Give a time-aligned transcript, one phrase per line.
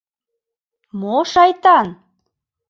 [0.99, 1.87] Мо шайтан?